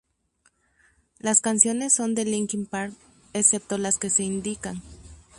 [1.19, 2.95] Las canciones son de Linkin Park,
[3.33, 4.81] excepto las que se indican.